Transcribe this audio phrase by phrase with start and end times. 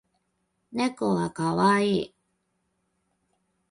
[0.71, 2.15] 猫は可愛い